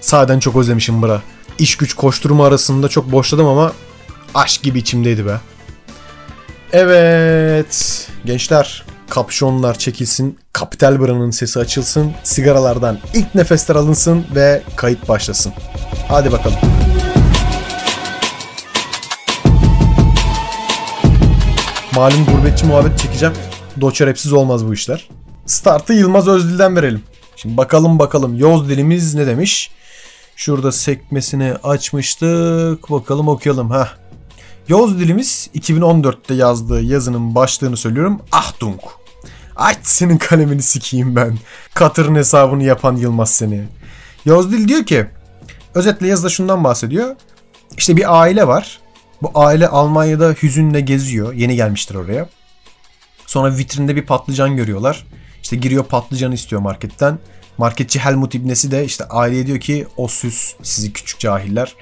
sahiden 0.00 0.38
çok 0.38 0.56
özlemişim 0.56 1.02
bura. 1.02 1.22
İş 1.58 1.76
güç 1.76 1.94
koşturma 1.94 2.46
arasında 2.46 2.88
çok 2.88 3.12
boşladım 3.12 3.46
ama 3.46 3.72
aşk 4.34 4.62
gibi 4.62 4.78
içimdeydi 4.78 5.26
be. 5.26 5.36
Evet 6.72 8.06
gençler 8.24 8.84
kapşonlar 9.10 9.78
çekilsin, 9.78 10.38
Kapital 10.52 11.00
Bra'nın 11.00 11.30
sesi 11.30 11.58
açılsın, 11.58 12.12
sigaralardan 12.22 12.98
ilk 13.14 13.34
nefesler 13.34 13.76
alınsın 13.76 14.24
ve 14.34 14.62
kayıt 14.76 15.08
başlasın. 15.08 15.52
Hadi 16.08 16.32
bakalım. 16.32 16.58
Malum 21.94 22.24
gurbetçi 22.24 22.66
muhabbet 22.66 22.98
çekeceğim. 22.98 23.34
Doçer 23.80 24.08
hepsiz 24.08 24.32
olmaz 24.32 24.66
bu 24.66 24.74
işler. 24.74 25.08
Startı 25.46 25.92
Yılmaz 25.92 26.28
Özdil'den 26.28 26.76
verelim. 26.76 27.02
Şimdi 27.36 27.56
bakalım 27.56 27.98
bakalım 27.98 28.38
Yoz 28.38 28.68
dilimiz 28.68 29.14
ne 29.14 29.26
demiş? 29.26 29.70
Şurada 30.36 30.72
sekmesini 30.72 31.54
açmıştık. 31.62 32.90
Bakalım 32.90 33.28
okuyalım. 33.28 33.70
ha. 33.70 33.88
Yoz 34.68 34.98
dilimiz 35.00 35.50
2014'te 35.54 36.34
yazdığı 36.34 36.82
yazının 36.82 37.34
başlığını 37.34 37.76
söylüyorum. 37.76 38.20
Ahtung. 38.32 38.80
Aç 39.56 39.78
senin 39.82 40.18
kalemini 40.18 40.62
sikeyim 40.62 41.16
ben. 41.16 41.38
Katır'ın 41.74 42.14
hesabını 42.14 42.64
yapan 42.64 42.96
Yılmaz 42.96 43.30
seni. 43.30 43.68
Yozdil 44.24 44.68
diyor 44.68 44.84
ki 44.84 45.06
özetle 45.74 46.06
yazıda 46.06 46.28
şundan 46.28 46.64
bahsediyor. 46.64 47.16
İşte 47.76 47.96
bir 47.96 48.20
aile 48.20 48.46
var. 48.46 48.80
Bu 49.22 49.30
aile 49.34 49.68
Almanya'da 49.68 50.34
hüzünle 50.42 50.80
geziyor. 50.80 51.32
Yeni 51.32 51.56
gelmiştir 51.56 51.94
oraya. 51.94 52.28
Sonra 53.30 53.56
vitrinde 53.56 53.96
bir 53.96 54.06
patlıcan 54.06 54.56
görüyorlar. 54.56 55.06
İşte 55.42 55.56
giriyor 55.56 55.84
patlıcan 55.84 56.32
istiyor 56.32 56.62
marketten. 56.62 57.18
Marketçi 57.58 57.98
Helmut 57.98 58.34
İbnesi 58.34 58.70
de 58.70 58.84
işte 58.84 59.04
aileye 59.04 59.46
diyor 59.46 59.60
ki 59.60 59.86
o 59.96 60.08
süs 60.08 60.54
sizi 60.62 60.92
küçük 60.92 61.20
cahiller. 61.20 61.74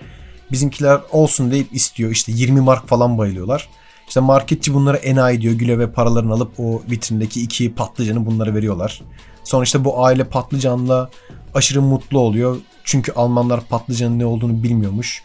Bizimkiler 0.52 1.00
olsun 1.12 1.50
deyip 1.50 1.74
istiyor. 1.74 2.10
İşte 2.10 2.32
20 2.32 2.60
mark 2.60 2.88
falan 2.88 3.18
bayılıyorlar. 3.18 3.68
İşte 4.08 4.20
marketçi 4.20 4.74
bunlara 4.74 4.96
enayi 4.96 5.40
diyor. 5.40 5.54
Güle 5.54 5.78
ve 5.78 5.92
paralarını 5.92 6.32
alıp 6.32 6.60
o 6.60 6.82
vitrindeki 6.90 7.42
iki 7.42 7.74
patlıcanı 7.74 8.26
bunlara 8.26 8.54
veriyorlar. 8.54 9.02
Sonra 9.44 9.64
işte 9.64 9.84
bu 9.84 10.04
aile 10.04 10.24
patlıcanla 10.24 11.10
aşırı 11.54 11.82
mutlu 11.82 12.18
oluyor. 12.18 12.56
Çünkü 12.84 13.12
Almanlar 13.12 13.60
patlıcanın 13.60 14.18
ne 14.18 14.26
olduğunu 14.26 14.62
bilmiyormuş. 14.62 15.22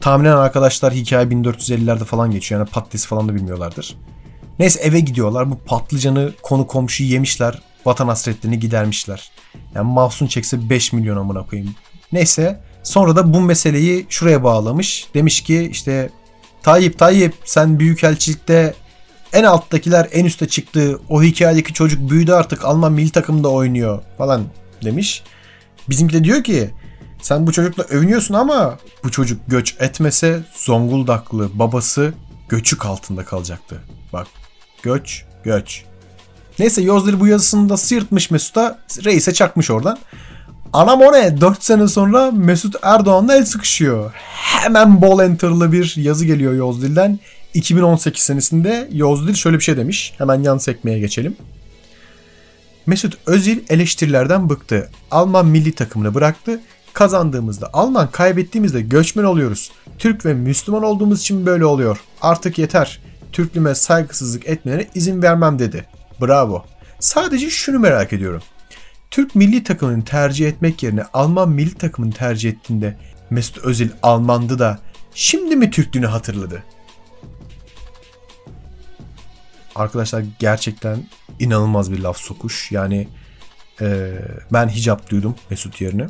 Tahminen 0.00 0.36
arkadaşlar 0.36 0.92
hikaye 0.92 1.26
1450'lerde 1.26 2.04
falan 2.04 2.30
geçiyor. 2.30 2.60
Yani 2.60 2.70
patatesi 2.70 3.08
falan 3.08 3.28
da 3.28 3.34
bilmiyorlardır. 3.34 3.96
Neyse 4.60 4.80
eve 4.80 5.00
gidiyorlar. 5.00 5.50
Bu 5.50 5.58
patlıcanı 5.58 6.32
konu 6.42 6.66
komşu 6.66 7.04
yemişler. 7.04 7.62
Vatan 7.86 8.08
hasretlerini 8.08 8.58
gidermişler. 8.58 9.30
Yani 9.74 9.92
Mahsun 9.92 10.26
çekse 10.26 10.70
5 10.70 10.92
milyon 10.92 11.16
amına 11.16 11.46
koyayım. 11.46 11.74
Neyse 12.12 12.60
sonra 12.82 13.16
da 13.16 13.34
bu 13.34 13.40
meseleyi 13.40 14.06
şuraya 14.08 14.44
bağlamış. 14.44 15.06
Demiş 15.14 15.40
ki 15.40 15.68
işte 15.70 16.10
Tayyip 16.62 16.98
Tayyip 16.98 17.34
sen 17.44 17.78
büyükelçilikte 17.78 18.74
en 19.32 19.44
alttakiler 19.44 20.08
en 20.12 20.24
üste 20.24 20.48
çıktı. 20.48 21.00
O 21.08 21.22
hikayedeki 21.22 21.74
çocuk 21.74 22.10
büyüdü 22.10 22.32
artık 22.32 22.64
Alman 22.64 22.92
milli 22.92 23.10
takımında 23.10 23.48
oynuyor 23.48 24.02
falan 24.18 24.44
demiş. 24.84 25.22
Bizimki 25.88 26.14
de 26.14 26.24
diyor 26.24 26.44
ki 26.44 26.70
sen 27.22 27.46
bu 27.46 27.52
çocukla 27.52 27.82
övünüyorsun 27.82 28.34
ama 28.34 28.78
bu 29.04 29.10
çocuk 29.10 29.40
göç 29.48 29.76
etmese 29.78 30.40
Zonguldaklı 30.54 31.50
babası 31.54 32.14
göçük 32.48 32.86
altında 32.86 33.24
kalacaktı. 33.24 33.82
Bak 34.12 34.26
göç 34.82 35.24
göç. 35.44 35.84
Neyse 36.58 36.82
Yozdil 36.82 37.20
bu 37.20 37.26
yazısında 37.26 37.76
sıyırtmış 37.76 38.30
Mesut'a 38.30 38.78
reise 39.04 39.34
çakmış 39.34 39.70
oradan. 39.70 39.98
Anam 40.72 41.00
o 41.00 41.12
ne? 41.12 41.40
4 41.40 41.64
sene 41.64 41.88
sonra 41.88 42.30
Mesut 42.30 42.76
Erdoğan'la 42.82 43.36
el 43.36 43.44
sıkışıyor. 43.44 44.12
Hemen 44.34 45.02
bol 45.02 45.20
enter'lı 45.20 45.72
bir 45.72 45.94
yazı 45.96 46.24
geliyor 46.24 46.54
Yozdil'den. 46.54 47.18
2018 47.54 48.22
senesinde 48.22 48.88
Yozdil 48.92 49.34
şöyle 49.34 49.58
bir 49.58 49.64
şey 49.64 49.76
demiş. 49.76 50.14
Hemen 50.18 50.42
yan 50.42 50.58
sekmeye 50.58 50.98
geçelim. 50.98 51.36
Mesut 52.86 53.18
Özil 53.26 53.58
eleştirilerden 53.68 54.50
bıktı. 54.50 54.90
Alman 55.10 55.46
milli 55.46 55.72
takımını 55.72 56.14
bıraktı. 56.14 56.60
Kazandığımızda 56.92 57.70
Alman, 57.72 58.10
kaybettiğimizde 58.10 58.80
göçmen 58.80 59.24
oluyoruz. 59.24 59.70
Türk 59.98 60.26
ve 60.26 60.34
Müslüman 60.34 60.82
olduğumuz 60.82 61.20
için 61.20 61.46
böyle 61.46 61.64
oluyor. 61.64 62.00
Artık 62.22 62.58
yeter. 62.58 63.00
Türklüme 63.32 63.74
saygısızlık 63.74 64.48
etmelerine 64.48 64.86
izin 64.94 65.22
vermem 65.22 65.58
dedi. 65.58 65.86
Bravo. 66.20 66.64
Sadece 67.00 67.50
şunu 67.50 67.78
merak 67.78 68.12
ediyorum. 68.12 68.42
Türk 69.10 69.34
milli 69.34 69.64
takımını 69.64 70.04
tercih 70.04 70.48
etmek 70.48 70.82
yerine 70.82 71.04
Alman 71.12 71.48
milli 71.48 71.74
takımını 71.74 72.12
tercih 72.12 72.50
ettiğinde 72.50 72.96
Mesut 73.30 73.58
Özil 73.58 73.90
Almandı 74.02 74.58
da 74.58 74.78
şimdi 75.14 75.56
mi 75.56 75.70
Türklüğünü 75.70 76.06
hatırladı? 76.06 76.62
Arkadaşlar 79.74 80.24
gerçekten 80.38 81.04
inanılmaz 81.38 81.92
bir 81.92 81.98
laf 81.98 82.18
sokuş. 82.18 82.72
Yani 82.72 83.08
e, 83.80 84.12
ben 84.52 84.68
hicap 84.68 85.10
duydum 85.10 85.34
Mesut 85.50 85.80
yerine. 85.80 86.06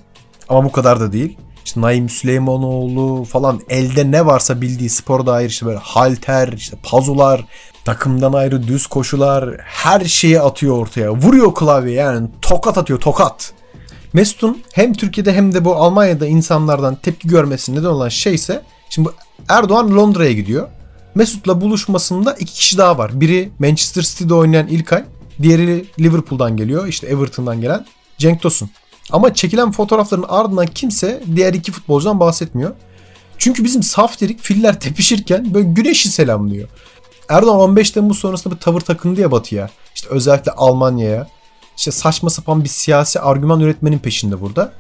Ama 0.49 0.65
bu 0.65 0.73
kadar 0.73 1.01
da 1.01 1.13
değil. 1.13 1.39
İşte 1.65 1.81
Naim 1.81 2.09
Süleymanoğlu 2.09 3.25
falan 3.25 3.61
elde 3.69 4.11
ne 4.11 4.27
varsa 4.27 4.61
bildiği 4.61 4.91
spor 4.91 5.27
dair 5.27 5.49
işte 5.49 5.67
böyle 5.67 5.79
halter, 5.79 6.53
işte 6.53 6.77
pazular, 6.83 7.45
takımdan 7.85 8.33
ayrı 8.33 8.69
düz 8.69 8.87
koşular 8.87 9.57
her 9.61 10.05
şeyi 10.05 10.41
atıyor 10.41 10.79
ortaya. 10.79 11.11
Vuruyor 11.11 11.55
klavye 11.55 11.95
yani 11.95 12.29
tokat 12.43 12.79
atıyor 12.79 13.01
tokat. 13.01 13.53
Mesut'un 14.13 14.63
hem 14.73 14.93
Türkiye'de 14.93 15.33
hem 15.33 15.55
de 15.55 15.65
bu 15.65 15.75
Almanya'da 15.75 16.27
insanlardan 16.27 16.95
tepki 16.95 17.29
görmesine 17.29 17.79
neden 17.79 17.89
olan 17.89 18.09
şey 18.09 18.35
ise 18.35 18.63
şimdi 18.91 19.09
Erdoğan 19.49 19.97
Londra'ya 19.97 20.33
gidiyor. 20.33 20.69
Mesut'la 21.15 21.61
buluşmasında 21.61 22.33
iki 22.33 22.53
kişi 22.53 22.79
daha 22.79 22.99
var. 22.99 23.21
Biri 23.21 23.51
Manchester 23.59 24.03
City'de 24.03 24.35
oynayan 24.35 24.67
İlkay. 24.67 25.05
Diğeri 25.43 25.85
Liverpool'dan 26.01 26.57
geliyor. 26.57 26.87
işte 26.87 27.07
Everton'dan 27.07 27.61
gelen 27.61 27.87
Cenk 28.19 28.43
Tosun. 28.43 28.71
Ama 29.13 29.35
çekilen 29.35 29.71
fotoğrafların 29.71 30.25
ardından 30.29 30.67
kimse 30.67 31.23
diğer 31.37 31.55
iki 31.55 31.73
futbolcudan 31.73 32.21
bahsetmiyor. 32.21 32.75
Çünkü 33.39 33.65
bizim 33.65 33.83
saf 33.83 34.21
derik 34.21 34.41
filler 34.41 34.81
tepişirken 34.81 35.55
böyle 35.55 35.69
güneşi 35.69 36.09
selamlıyor. 36.09 36.69
Erdoğan 37.29 37.61
15 37.61 37.91
Temmuz 37.91 38.19
sonrasında 38.19 38.55
bir 38.55 38.61
tavır 38.61 38.81
takındı 38.81 39.21
ya 39.21 39.31
batıya. 39.31 39.71
İşte 39.95 40.09
özellikle 40.11 40.53
Almanya'ya. 40.53 41.29
İşte 41.77 41.91
saçma 41.91 42.31
sapan 42.31 42.65
bir 42.65 42.69
siyasi 42.69 43.21
argüman 43.21 43.61
üretmenin 43.61 43.99
peşinde 43.99 44.41
burada. 44.41 44.73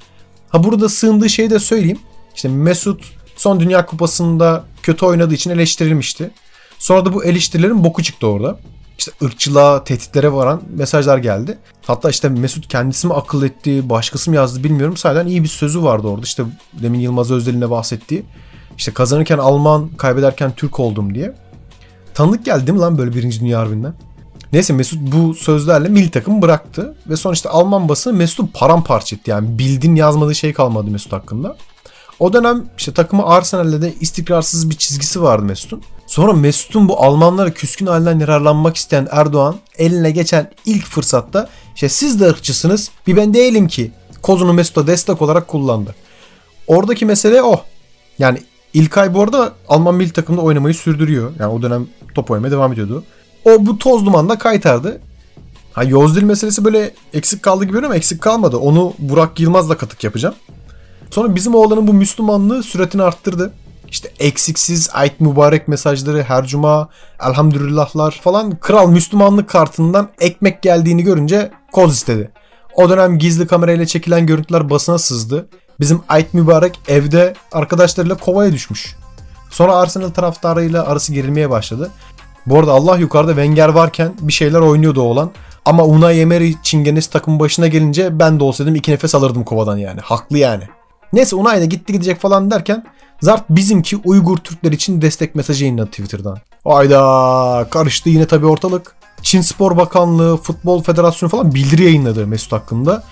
Ha 0.48 0.64
burada 0.64 0.88
sığındığı 0.88 1.30
şeyi 1.30 1.50
de 1.50 1.58
söyleyeyim. 1.58 1.98
İşte 2.34 2.48
Mesut 2.48 3.04
son 3.36 3.60
Dünya 3.60 3.86
Kupası'nda 3.86 4.64
kötü 4.82 5.06
oynadığı 5.06 5.34
için 5.34 5.50
eleştirilmişti. 5.50 6.30
Sonra 6.78 7.04
da 7.04 7.12
bu 7.14 7.24
eleştirilerin 7.24 7.84
boku 7.84 8.02
çıktı 8.02 8.26
orada. 8.26 8.58
İşte 9.00 9.12
ırkçılığa, 9.22 9.84
tehditlere 9.84 10.32
varan 10.32 10.62
mesajlar 10.76 11.18
geldi. 11.18 11.58
Hatta 11.86 12.10
işte 12.10 12.28
Mesut 12.28 12.68
kendisi 12.68 13.06
mi 13.06 13.14
akıl 13.14 13.42
etti, 13.42 13.90
başkası 13.90 14.30
mı 14.30 14.36
yazdı 14.36 14.64
bilmiyorum. 14.64 14.96
Sadece 14.96 15.30
iyi 15.30 15.42
bir 15.42 15.48
sözü 15.48 15.82
vardı 15.82 16.06
orada. 16.06 16.22
İşte 16.22 16.42
demin 16.82 17.00
Yılmaz 17.00 17.30
Özdel'in 17.30 17.60
de 17.60 17.70
bahsettiği. 17.70 18.22
İşte 18.76 18.92
kazanırken 18.92 19.38
Alman, 19.38 19.88
kaybederken 19.88 20.52
Türk 20.52 20.80
oldum 20.80 21.14
diye. 21.14 21.34
Tanıdık 22.14 22.44
geldi 22.44 22.66
değil 22.66 22.76
mi 22.76 22.80
lan 22.80 22.98
böyle 22.98 23.14
Birinci 23.14 23.40
Dünya 23.40 23.60
Harbi'nden? 23.60 23.94
Neyse 24.52 24.72
Mesut 24.72 24.98
bu 25.00 25.34
sözlerle 25.34 25.88
milli 25.88 26.10
takımı 26.10 26.42
bıraktı. 26.42 26.94
Ve 27.08 27.16
sonra 27.16 27.34
işte 27.34 27.48
Alman 27.48 27.88
basını 27.88 28.12
Mesut'u 28.12 28.50
paramparça 28.52 29.16
etti. 29.16 29.30
Yani 29.30 29.58
bildiğin 29.58 29.94
yazmadığı 29.94 30.34
şey 30.34 30.52
kalmadı 30.52 30.90
Mesut 30.90 31.12
hakkında. 31.12 31.56
O 32.18 32.32
dönem 32.32 32.64
işte 32.78 32.92
takımı 32.92 33.26
Arsenal'de 33.26 33.82
de 33.82 33.94
istikrarsız 34.00 34.70
bir 34.70 34.76
çizgisi 34.76 35.22
vardı 35.22 35.44
Mesut'un. 35.44 35.82
Sonra 36.10 36.32
Mesut'un 36.32 36.88
bu 36.88 37.02
Almanlara 37.02 37.54
küskün 37.54 37.86
halinden 37.86 38.18
yararlanmak 38.18 38.76
isteyen 38.76 39.08
Erdoğan 39.10 39.56
eline 39.78 40.10
geçen 40.10 40.50
ilk 40.66 40.86
fırsatta 40.86 41.48
işte 41.74 41.88
siz 41.88 42.20
de 42.20 42.26
ırkçısınız 42.26 42.90
bir 43.06 43.16
ben 43.16 43.34
değilim 43.34 43.68
ki 43.68 43.92
kozunu 44.22 44.52
Mesut'a 44.52 44.86
destek 44.86 45.22
olarak 45.22 45.48
kullandı. 45.48 45.94
Oradaki 46.66 47.06
mesele 47.06 47.42
o. 47.42 47.60
Yani 48.18 48.38
İlkay 48.74 49.14
bu 49.14 49.22
arada 49.22 49.52
Alman 49.68 49.94
milli 49.94 50.10
takımda 50.10 50.40
oynamayı 50.40 50.74
sürdürüyor. 50.74 51.32
Yani 51.38 51.52
o 51.52 51.62
dönem 51.62 51.86
top 52.14 52.30
oynamaya 52.30 52.50
devam 52.50 52.72
ediyordu. 52.72 53.04
O 53.44 53.66
bu 53.66 53.78
toz 53.78 54.06
dumanla 54.06 54.38
kaytardı. 54.38 55.00
Ha 55.72 55.84
Yozdil 55.84 56.22
meselesi 56.22 56.64
böyle 56.64 56.94
eksik 57.14 57.42
kaldı 57.42 57.64
gibi 57.64 57.78
ama 57.78 57.96
eksik 57.96 58.20
kalmadı. 58.22 58.56
Onu 58.56 58.94
Burak 58.98 59.40
Yılmaz'la 59.40 59.76
katık 59.76 60.04
yapacağım. 60.04 60.34
Sonra 61.10 61.34
bizim 61.34 61.54
oğlanın 61.54 61.86
bu 61.86 61.92
Müslümanlığı 61.92 62.62
süratini 62.62 63.02
arttırdı. 63.02 63.52
İşte 63.90 64.10
eksiksiz 64.20 64.90
ait 64.92 65.20
mübarek 65.20 65.68
mesajları 65.68 66.22
her 66.22 66.46
cuma 66.46 66.88
elhamdülillahlar 67.28 68.20
falan 68.22 68.56
kral 68.60 68.88
Müslümanlık 68.88 69.48
kartından 69.48 70.08
ekmek 70.20 70.62
geldiğini 70.62 71.02
görünce 71.02 71.50
koz 71.72 71.94
istedi. 71.94 72.30
O 72.74 72.90
dönem 72.90 73.18
gizli 73.18 73.46
kamerayla 73.46 73.86
çekilen 73.86 74.26
görüntüler 74.26 74.70
basına 74.70 74.98
sızdı. 74.98 75.48
Bizim 75.80 76.00
ait 76.08 76.34
mübarek 76.34 76.80
evde 76.88 77.34
arkadaşlarıyla 77.52 78.16
kovaya 78.16 78.52
düşmüş. 78.52 78.96
Sonra 79.50 79.74
Arsenal 79.74 80.08
taraftarıyla 80.08 80.86
arası 80.86 81.12
gerilmeye 81.12 81.50
başladı. 81.50 81.90
Bu 82.46 82.58
arada 82.58 82.72
Allah 82.72 82.96
yukarıda 82.96 83.30
Wenger 83.30 83.68
varken 83.68 84.12
bir 84.20 84.32
şeyler 84.32 84.60
oynuyordu 84.60 85.00
oğlan. 85.00 85.30
Ama 85.64 85.84
Unai 85.84 86.20
Emery 86.20 86.54
çingenesi 86.62 87.10
takımın 87.10 87.40
başına 87.40 87.66
gelince 87.66 88.18
ben 88.18 88.40
de 88.40 88.44
olsaydım 88.44 88.74
iki 88.74 88.92
nefes 88.92 89.14
alırdım 89.14 89.44
kovadan 89.44 89.76
yani. 89.76 90.00
Haklı 90.00 90.38
yani. 90.38 90.64
Neyse 91.12 91.36
Unai 91.36 91.60
da 91.60 91.64
gitti 91.64 91.92
gidecek 91.92 92.20
falan 92.20 92.50
derken 92.50 92.84
Zart 93.20 93.50
bizimki 93.50 93.96
Uygur 94.04 94.36
Türkler 94.36 94.72
için 94.72 95.02
destek 95.02 95.34
mesajı 95.34 95.64
yayınladı 95.64 95.90
Twitter'dan. 95.90 96.38
Ayda 96.64 97.66
karıştı 97.70 98.08
yine 98.08 98.26
tabii 98.26 98.46
ortalık. 98.46 98.94
Çin 99.22 99.40
Spor 99.40 99.76
Bakanlığı, 99.76 100.36
Futbol 100.36 100.82
Federasyonu 100.82 101.30
falan 101.30 101.54
bildiri 101.54 101.82
yayınladı 101.84 102.26
Mesut 102.26 102.52
hakkında. 102.52 103.04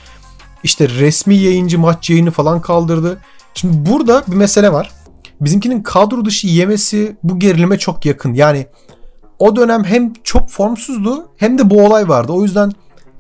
İşte 0.62 0.88
resmi 0.88 1.34
yayıncı 1.34 1.78
maç 1.78 2.10
yayını 2.10 2.30
falan 2.30 2.60
kaldırdı. 2.60 3.18
Şimdi 3.54 3.90
burada 3.90 4.22
bir 4.26 4.36
mesele 4.36 4.72
var. 4.72 4.90
Bizimkinin 5.40 5.82
kadro 5.82 6.24
dışı 6.24 6.46
yemesi 6.46 7.16
bu 7.22 7.38
gerilime 7.38 7.78
çok 7.78 8.06
yakın. 8.06 8.34
Yani 8.34 8.66
o 9.38 9.56
dönem 9.56 9.84
hem 9.84 10.12
çok 10.24 10.50
formsuzdu 10.50 11.28
hem 11.36 11.58
de 11.58 11.70
bu 11.70 11.86
olay 11.86 12.08
vardı. 12.08 12.32
O 12.32 12.42
yüzden 12.42 12.72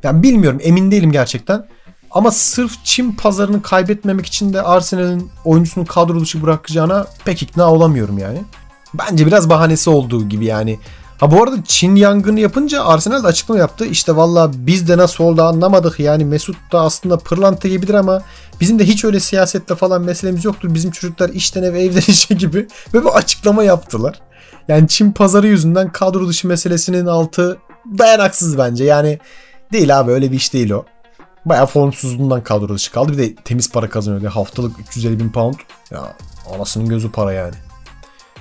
yani 0.02 0.22
bilmiyorum 0.22 0.60
emin 0.62 0.90
değilim 0.90 1.12
gerçekten. 1.12 1.66
Ama 2.10 2.30
sırf 2.30 2.84
Çin 2.84 3.12
pazarını 3.12 3.62
kaybetmemek 3.62 4.26
için 4.26 4.52
de 4.52 4.62
Arsenal'in 4.62 5.30
oyuncusunu 5.44 5.86
kadro 5.86 6.20
dışı 6.20 6.42
bırakacağına 6.42 7.06
pek 7.24 7.42
ikna 7.42 7.72
olamıyorum 7.72 8.18
yani. 8.18 8.42
Bence 8.94 9.26
biraz 9.26 9.50
bahanesi 9.50 9.90
olduğu 9.90 10.28
gibi 10.28 10.44
yani. 10.44 10.78
Ha 11.18 11.30
bu 11.30 11.42
arada 11.42 11.56
Çin 11.64 11.94
yangını 11.96 12.40
yapınca 12.40 12.84
Arsenal 12.84 13.22
da 13.24 13.28
açıklama 13.28 13.60
yaptı. 13.60 13.86
İşte 13.86 14.16
valla 14.16 14.50
biz 14.54 14.88
de 14.88 14.98
nasıl 14.98 15.24
oldu 15.24 15.42
anlamadık. 15.42 16.00
Yani 16.00 16.24
Mesut 16.24 16.56
da 16.72 16.80
aslında 16.80 17.18
pırlanta 17.18 17.68
gibidir 17.68 17.94
ama 17.94 18.22
bizim 18.60 18.78
de 18.78 18.84
hiç 18.84 19.04
öyle 19.04 19.20
siyasetle 19.20 19.74
falan 19.74 20.02
meselemiz 20.02 20.44
yoktur. 20.44 20.74
Bizim 20.74 20.90
çocuklar 20.90 21.28
işten 21.28 21.62
eve 21.62 21.82
evden 21.82 22.00
işe 22.08 22.34
gibi. 22.34 22.68
Ve 22.94 23.04
bir 23.04 23.08
açıklama 23.08 23.64
yaptılar. 23.64 24.20
Yani 24.68 24.88
Çin 24.88 25.12
pazarı 25.12 25.46
yüzünden 25.46 25.92
kadro 25.92 26.28
dışı 26.28 26.48
meselesinin 26.48 27.06
altı 27.06 27.58
dayanaksız 27.98 28.58
bence. 28.58 28.84
Yani 28.84 29.18
değil 29.72 30.00
abi 30.00 30.10
öyle 30.10 30.32
bir 30.32 30.36
iş 30.36 30.52
değil 30.52 30.70
o. 30.70 30.84
Bayağı 31.48 31.66
formsuzluğundan 31.66 32.42
kadro 32.42 32.74
dışı 32.74 32.92
kaldı. 32.92 33.12
Bir 33.12 33.18
de 33.18 33.34
temiz 33.34 33.72
para 33.72 33.88
kazanıyor. 33.88 34.32
Haftalık 34.32 34.80
350 34.80 35.20
bin 35.20 35.30
pound. 35.30 35.54
Ya 35.90 36.16
anasının 36.54 36.88
gözü 36.88 37.12
para 37.12 37.32
yani. 37.32 37.54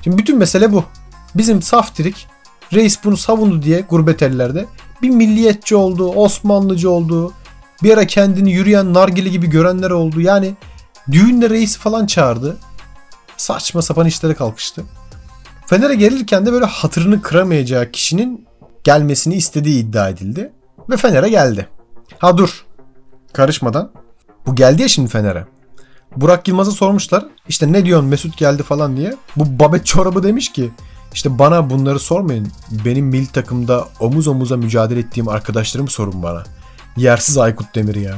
Şimdi 0.04 0.18
bütün 0.18 0.38
mesele 0.38 0.72
bu. 0.74 0.84
Bizim 1.36 1.62
saftirik 1.62 2.28
reis 2.74 3.04
bunu 3.04 3.18
savundu 3.18 3.62
diye 3.62 3.82
gurbet 3.82 4.22
ellerde 4.22 4.66
bir 5.02 5.10
milliyetçi 5.10 5.76
oldu, 5.76 6.10
Osmanlıcı 6.10 6.90
oldu. 6.90 7.34
Bir 7.84 7.94
ara 7.94 8.08
kendini 8.08 8.52
yürüyen 8.52 8.94
nargile 8.94 9.30
gibi 9.30 9.48
görenler 9.48 9.92
oldu. 9.92 10.22
Yani 10.22 10.56
düğünde 11.12 11.50
reisi 11.50 11.80
falan 11.80 12.06
çağırdı. 12.06 12.58
Saçma 13.38 13.82
sapan 13.82 14.08
işlere 14.08 14.34
kalkıştı. 14.34 14.84
Fener'e 15.66 15.96
gelirken 15.96 16.46
de 16.46 16.54
böyle 16.54 16.66
hatırını 16.66 17.22
kıramayacağı 17.22 17.92
kişinin 17.92 18.48
gelmesini 18.84 19.36
istediği 19.36 19.80
iddia 19.80 20.10
edildi. 20.10 20.52
Ve 20.90 20.98
Fener'e 20.98 21.30
geldi. 21.30 21.68
Ha 22.20 22.38
dur. 22.38 22.67
Karışmadan. 23.38 23.92
Bu 24.46 24.56
geldi 24.56 24.82
ya 24.82 24.88
şimdi 24.88 25.10
Fener'e. 25.10 25.46
Burak 26.16 26.48
Yılmaz'a 26.48 26.72
sormuşlar. 26.72 27.26
İşte 27.50 27.72
ne 27.72 27.86
diyorsun 27.86 28.10
Mesut 28.10 28.38
geldi 28.38 28.64
falan 28.64 28.98
diye. 28.98 29.16
Bu 29.36 29.60
babet 29.60 29.86
çorabı 29.86 30.24
demiş 30.24 30.52
ki 30.52 30.72
işte 31.14 31.40
bana 31.40 31.70
bunları 31.70 32.00
sormayın. 32.00 32.48
Benim 32.86 33.06
mil 33.06 33.26
takımda 33.26 33.88
omuz 34.00 34.28
omuza 34.28 34.58
mücadele 34.58 35.00
ettiğim 35.00 35.28
arkadaşlarımı 35.28 35.90
sorun 35.90 36.24
bana. 36.24 36.44
Yersiz 36.98 37.38
Aykut 37.38 37.76
Demir 37.76 37.96
ya. 37.96 38.16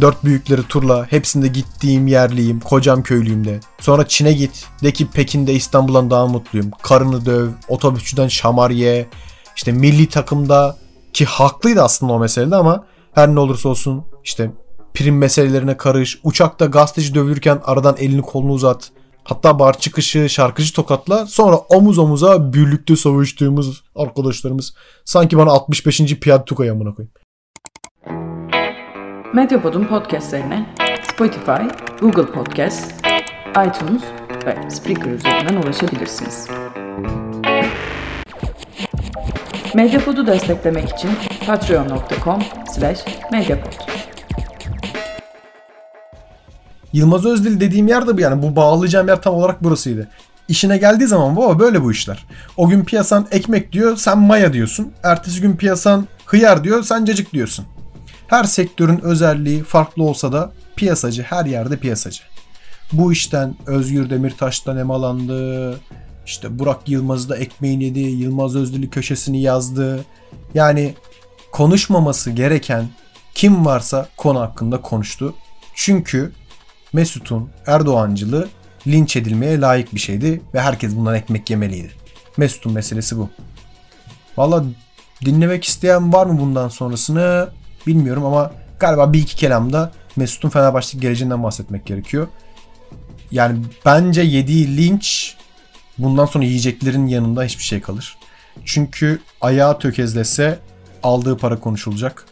Dört 0.00 0.24
büyükleri 0.24 0.62
turla, 0.68 1.06
hepsinde 1.10 1.48
gittiğim 1.48 2.06
yerliyim, 2.06 2.60
kocam 2.60 3.02
köylüyüm 3.02 3.44
de. 3.44 3.60
Sonra 3.80 4.08
Çin'e 4.08 4.32
git, 4.32 4.66
de 4.82 4.92
ki 4.92 5.10
Pekin'de 5.10 5.54
İstanbul'dan 5.54 6.10
daha 6.10 6.26
mutluyum. 6.26 6.70
Karını 6.82 7.26
döv, 7.26 7.48
otobüsçüden 7.68 8.28
şamar 8.28 8.70
ye. 8.70 9.08
İşte 9.56 9.72
milli 9.72 10.08
takımda 10.08 10.76
ki 11.12 11.24
haklıydı 11.24 11.82
aslında 11.82 12.12
o 12.12 12.18
meselede 12.18 12.56
ama 12.56 12.84
her 13.14 13.34
ne 13.34 13.40
olursa 13.40 13.68
olsun 13.68 14.04
işte 14.24 14.50
prim 14.94 15.18
meselelerine 15.18 15.76
karış. 15.76 16.20
Uçakta 16.24 16.66
gazeteci 16.66 17.14
dövülürken 17.14 17.60
aradan 17.64 17.96
elini 17.98 18.22
kolunu 18.22 18.52
uzat. 18.52 18.90
Hatta 19.24 19.58
bar 19.58 19.78
çıkışı 19.78 20.28
şarkıcı 20.28 20.74
tokatla 20.74 21.26
sonra 21.26 21.56
omuz 21.56 21.98
omuza 21.98 22.52
birlikte 22.52 22.96
savaştığımız 22.96 23.82
arkadaşlarımız. 23.94 24.74
Sanki 25.04 25.38
bana 25.38 25.50
65. 25.50 26.00
Piyade 26.20 26.44
Tukay 26.44 26.70
amına 26.70 26.94
koyayım. 26.94 27.12
Medyapod'un 29.34 29.84
podcastlerine 29.84 30.74
Spotify, 31.02 31.62
Google 32.00 32.26
Podcast, 32.26 32.94
iTunes 33.50 34.02
ve 34.46 34.70
Spreaker 34.70 35.10
üzerinden 35.10 35.62
ulaşabilirsiniz. 35.62 36.48
Medyapod'u 39.74 40.26
desteklemek 40.26 40.88
için 40.92 41.10
patreon.com 41.46 42.42
slash 42.74 42.98
medyapod. 43.32 43.72
Yılmaz 46.92 47.26
Özdil 47.26 47.60
dediğim 47.60 47.88
yer 47.88 48.06
de 48.06 48.16
bu 48.16 48.20
yani. 48.20 48.42
Bu 48.42 48.56
bağlayacağım 48.56 49.08
yer 49.08 49.22
tam 49.22 49.34
olarak 49.34 49.64
burasıydı. 49.64 50.08
İşine 50.48 50.78
geldiği 50.78 51.06
zaman 51.06 51.36
baba 51.36 51.58
böyle 51.58 51.82
bu 51.82 51.92
işler. 51.92 52.26
O 52.56 52.68
gün 52.68 52.84
piyasan 52.84 53.26
ekmek 53.30 53.72
diyor 53.72 53.96
sen 53.96 54.18
maya 54.18 54.52
diyorsun. 54.52 54.92
Ertesi 55.02 55.40
gün 55.40 55.56
piyasan 55.56 56.06
hıyar 56.26 56.64
diyor 56.64 56.82
sen 56.82 57.04
cacık 57.04 57.32
diyorsun. 57.32 57.64
Her 58.26 58.44
sektörün 58.44 59.00
özelliği 59.00 59.62
farklı 59.62 60.02
olsa 60.02 60.32
da 60.32 60.52
piyasacı 60.76 61.22
her 61.22 61.44
yerde 61.44 61.76
piyasacı. 61.76 62.22
Bu 62.92 63.12
işten 63.12 63.54
Özgür 63.66 64.10
Demirtaş'tan 64.10 64.76
emalandı. 64.76 65.70
İşte 66.26 66.58
Burak 66.58 66.88
Yılmaz'ı 66.88 67.28
da 67.28 67.36
ekmeğini 67.36 67.84
yedi. 67.84 68.00
Yılmaz 68.00 68.56
Özdil'i 68.56 68.90
köşesini 68.90 69.42
yazdı. 69.42 70.04
Yani 70.54 70.94
konuşmaması 71.52 72.30
gereken 72.30 72.88
kim 73.34 73.66
varsa 73.66 74.08
konu 74.16 74.40
hakkında 74.40 74.80
konuştu. 74.80 75.34
Çünkü 75.74 76.32
Mesut'un 76.92 77.50
Erdoğancılığı 77.66 78.48
linç 78.86 79.16
edilmeye 79.16 79.60
layık 79.60 79.94
bir 79.94 80.00
şeydi 80.00 80.40
ve 80.54 80.60
herkes 80.60 80.96
bundan 80.96 81.14
ekmek 81.14 81.50
yemeliydi. 81.50 81.90
Mesut'un 82.36 82.72
meselesi 82.72 83.18
bu. 83.18 83.30
Valla 84.36 84.64
dinlemek 85.24 85.64
isteyen 85.64 86.12
var 86.12 86.26
mı 86.26 86.40
bundan 86.40 86.68
sonrasını 86.68 87.48
bilmiyorum 87.86 88.24
ama 88.24 88.52
galiba 88.80 89.12
bir 89.12 89.18
iki 89.18 89.36
kelamda 89.36 89.92
Mesut'un 90.16 90.48
Fenerbahçe 90.48 90.98
geleceğinden 90.98 91.42
bahsetmek 91.42 91.86
gerekiyor. 91.86 92.28
Yani 93.30 93.58
bence 93.86 94.22
yediği 94.22 94.76
linç 94.76 95.33
bundan 95.98 96.26
sonra 96.26 96.44
yiyeceklerin 96.44 97.06
yanında 97.06 97.44
hiçbir 97.44 97.64
şey 97.64 97.80
kalır. 97.80 98.16
Çünkü 98.64 99.20
ayağı 99.40 99.78
tökezlese 99.78 100.58
aldığı 101.02 101.36
para 101.36 101.60
konuşulacak. 101.60 102.26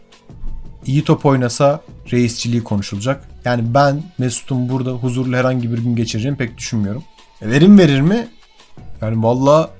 İyi 0.86 1.04
top 1.04 1.26
oynasa 1.26 1.80
reisçiliği 2.12 2.64
konuşulacak. 2.64 3.28
Yani 3.44 3.74
ben 3.74 4.02
Mesut'un 4.18 4.68
burada 4.68 4.90
huzurlu 4.90 5.36
herhangi 5.36 5.72
bir 5.72 5.78
gün 5.78 5.96
geçireceğini 5.96 6.36
pek 6.36 6.58
düşünmüyorum. 6.58 7.04
E, 7.42 7.50
verim 7.50 7.78
verir 7.78 8.00
mi? 8.00 8.28
Yani 9.00 9.22
valla 9.22 9.70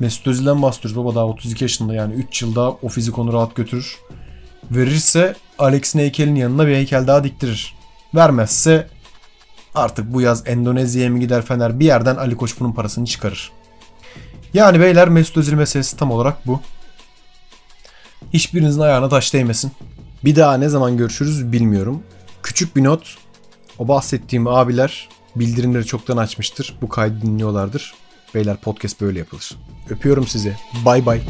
Mesut 0.00 0.26
Özil'den 0.26 0.62
bahsediyoruz. 0.62 0.96
Baba 0.96 1.14
daha 1.14 1.26
32 1.26 1.64
yaşında 1.64 1.94
yani 1.94 2.14
3 2.14 2.42
yılda 2.42 2.70
o 2.70 2.88
fizik 2.88 3.18
onu 3.18 3.32
rahat 3.32 3.54
götürür. 3.54 3.98
Verirse 4.70 5.34
Alex'in 5.58 5.98
heykelin 5.98 6.34
yanına 6.34 6.66
bir 6.66 6.74
heykel 6.74 7.06
daha 7.06 7.24
diktirir. 7.24 7.74
Vermezse 8.14 8.88
artık 9.74 10.12
bu 10.12 10.20
yaz 10.20 10.42
Endonezya'ya 10.46 11.10
mı 11.10 11.18
gider 11.18 11.42
Fener 11.42 11.80
bir 11.80 11.84
yerden 11.84 12.16
Ali 12.16 12.36
Koç 12.36 12.60
bunun 12.60 12.72
parasını 12.72 13.06
çıkarır. 13.06 13.52
Yani 14.54 14.80
beyler 14.80 15.08
Mesut 15.08 15.36
Özil 15.36 15.54
meselesi 15.54 15.96
tam 15.96 16.10
olarak 16.10 16.46
bu. 16.46 16.60
Hiçbirinizin 18.32 18.80
ayağına 18.80 19.08
taş 19.08 19.34
değmesin. 19.34 19.72
Bir 20.24 20.36
daha 20.36 20.54
ne 20.54 20.68
zaman 20.68 20.96
görüşürüz 20.96 21.52
bilmiyorum. 21.52 22.02
Küçük 22.42 22.76
bir 22.76 22.84
not. 22.84 23.16
O 23.78 23.88
bahsettiğim 23.88 24.46
abiler 24.46 25.08
bildirimleri 25.36 25.86
çoktan 25.86 26.16
açmıştır. 26.16 26.78
Bu 26.82 26.88
kaydı 26.88 27.22
dinliyorlardır. 27.22 27.94
Beyler 28.34 28.56
podcast 28.56 29.00
böyle 29.00 29.18
yapılır. 29.18 29.56
Öpüyorum 29.90 30.26
sizi. 30.26 30.56
Bay 30.84 31.06
bay. 31.06 31.22